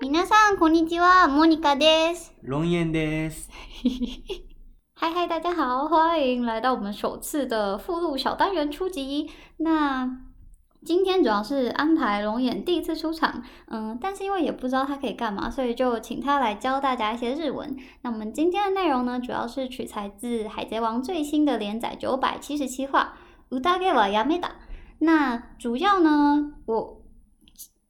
[0.00, 2.32] 皆さんこんにちは、モニカです。
[2.42, 3.48] 龙岩です。
[4.94, 9.30] 嗨嗨，大家好，欢迎来到我们首次的附录小单元初级。
[9.58, 10.08] 那
[10.84, 17.76] 今天主要是安排龙眼第一次出场，嗯，但是因为也不知道他可以干嘛，所以就请他来教大家一些日文。
[18.02, 23.16] 那我们今天的内容呢，主要是取材自《海贼王》最新的连载九百七十七话《
[23.60, 24.40] 歌给はやめだ》。
[25.00, 26.96] 那主要呢，我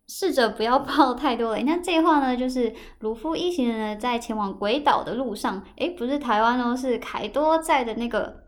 [0.08, 1.64] 试着不要 爆太多雷。
[1.64, 8.44] 那这一话呢，就是鲁夫一行人呢在前往鬼岛的路上，诶，不是台湾哦，是凯多在的那个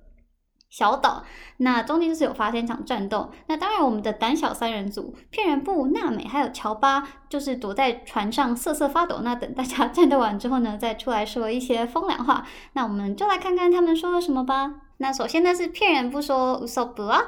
[0.70, 1.24] 小岛。
[1.58, 3.32] 那中间就是有发生一场战斗。
[3.48, 9.22] 那当然，我们的胆小三人组骗人部、娜美还有乔巴，就是躲在船上瑟瑟发抖。
[9.24, 12.46] 那等大家 战斗完之后呢，再出来说一些风凉话。
[12.74, 14.74] 那我们就来看看他们说了什么吧。
[14.98, 17.22] 那首先呢是骗人部说“ウソブ啊，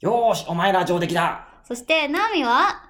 [0.00, 1.38] よーし、お前ら上出来だ。
[1.64, 2.88] そしてナミは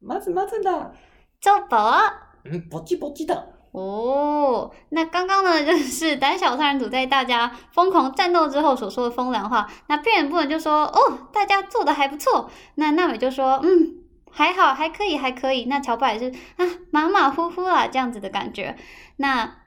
[0.00, 0.92] 马上，马上的，
[1.40, 2.00] 赵宝。
[2.44, 3.54] 嗯，不急，不急的。
[3.72, 9.70] 哦，那刚刚呢，就是胆小三人组在大家疯狂战斗之后所说的风凉话。
[9.86, 13.94] 那片人部分就说：“哦，大家做的还不错。”那娜美就说：“嗯，
[14.30, 18.76] 还好，还可以，还可以。”那乔巴也是啊，马马虎虎啦，这样子的感觉。
[19.16, 19.58] 那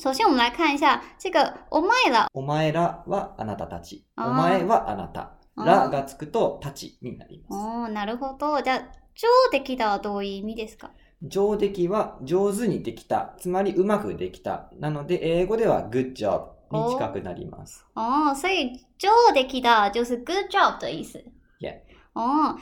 [0.00, 1.54] 首先我们来看一下这个。
[1.70, 7.60] おまえらはあなたたち、おまえはあなたらがつくとたちになります。
[7.60, 8.62] 哦，なるほど。
[8.62, 10.92] じゃ上できたはどういう意味ですか？
[11.22, 13.34] 上出来は上手にできた。
[13.38, 14.70] つまりうまくできた。
[14.78, 17.84] なので英語では good job に近くなります。
[17.94, 21.22] 哦，所以上できた就是 good job 的意思。
[21.60, 21.80] Yeah
[22.14, 22.58] 哦，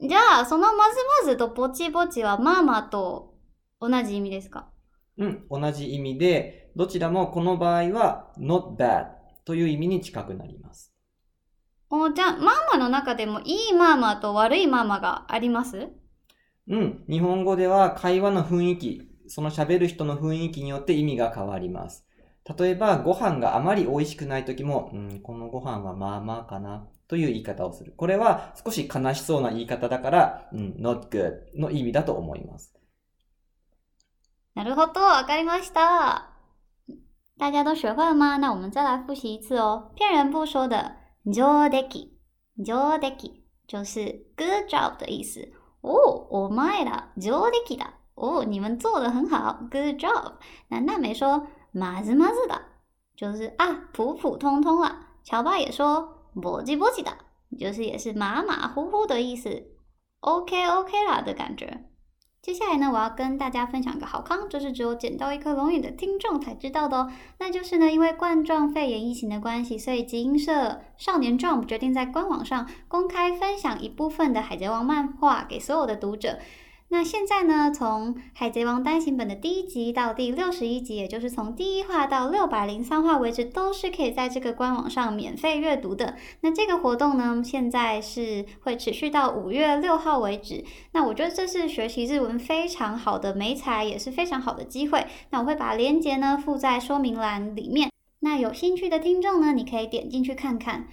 [0.00, 3.34] じゃあそのまずまずとぼちぼちはまあまあと
[3.80, 4.66] 同じ意味ですか？
[5.18, 9.06] うん、同じ意味で、どちらもこの場合は not bad
[9.44, 10.92] という意味に近くなります。
[11.88, 15.88] おじゃあ、まあまあの中でもいいまあまあと悪いまあまあがあります？
[16.68, 17.04] うん。
[17.08, 22.04] 日本語では会話の雰囲気、その喋る人の雰囲気によって意味が変わります。
[22.58, 27.92] 例えば、ご飯があまり美味しくないときも、うん、このご飯はまあまあかな、という言い方をする。
[27.96, 32.72] これは少し悲しそうな言い方だから、うん、not good の意味だと思います。
[34.54, 36.30] なるほど、わかりました。
[37.38, 38.38] 大家都学会了吗？
[38.38, 39.90] 那我们再来复习一次哦。
[39.94, 41.81] 骗人不说的 上出来，
[42.65, 43.09] 上出来
[43.67, 45.41] 就是 good job 的意思。
[45.81, 47.87] 哦，お前ら上出来だ。
[48.15, 50.33] 哦，你们做的很好，good job。
[50.67, 52.61] 那娜美说まずまずだ，
[53.15, 55.07] 就是啊普普通通啦。
[55.23, 57.13] 乔巴也说ぼちぼちだ，
[57.57, 59.49] 就是也是马马虎虎的意思。
[60.19, 61.89] OK OK 啦的感觉。
[62.46, 67.10] 接下来呢，我要跟大家分享一个好康，就是只有捡到一颗龙眼的听众才知道的哦。
[67.40, 76.38] 那就是呢，因为冠状肺炎疫情的关系，所以集英社少年 Jump 决定在官网上公开分享一部分的《海贼王》漫画给所有的读者。
[76.88, 86.16] 那现在呢，从《海贼王》单行本的第一集到第六十一集，也就是从第一话到六百零三话为止，都是可以在这个官网上免费阅读的。
[86.42, 90.64] 那这个活动呢，现在是会持续到五月六号为止。
[90.92, 95.06] 那我觉得这是学习日文非常好的美彩，也是非常好的机会。
[95.30, 97.90] 那我会把链接呢附在说明栏里面。
[98.20, 100.86] 那有兴趣的听众呢，你可以点进去看看。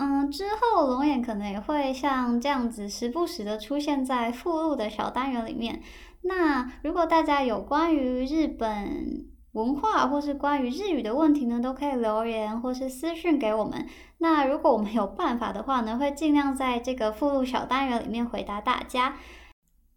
[0.00, 5.82] 嗯，之后龙眼可能也会像这样子，时不时的出现在附录的小单元里面。
[6.22, 13.86] 那如果大家有关于日本文化或是关于日语的问题呢，都可以留言或是私讯给我们。
[14.18, 19.16] 那如果我们有办法的话呢，会尽量在这个附录小单元里面回答大家。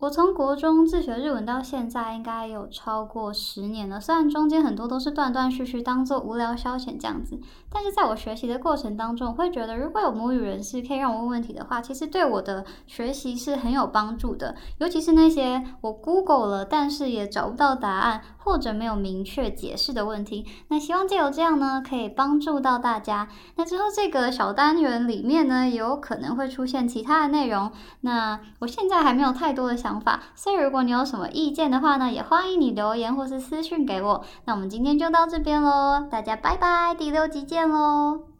[0.01, 3.99] 我从国中自学日文到现在，应该有超过十年了。
[3.99, 7.39] 虽然中间很多都是断断续续，当做无聊消遣这样子，
[7.71, 14.55] 但是在我学习的过程当中，我会觉得如果有母语人士可以让我问问题的话，其实对我的学习是很有帮助的。
[14.79, 20.47] 尤其是那些我 Google 了，但是也找不到答案，或者没有明确解释的问题。
[20.69, 23.27] 那希望借由这样呢，可以帮助到大家。
[23.55, 27.71] 那之后这个小单元里面呢，也有可能会出现其他的内容。
[27.99, 34.23] 那我现在还没有太多的想想法，所以如果你有什么意见的话呢，也欢迎你留言或是私讯给我。
[34.45, 38.30] 那我们今天就到这边喽，大家拜拜，第六集见喽。